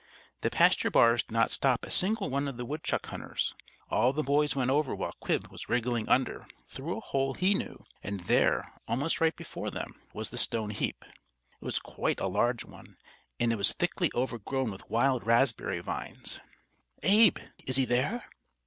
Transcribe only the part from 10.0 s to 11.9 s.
was the stone heap. It was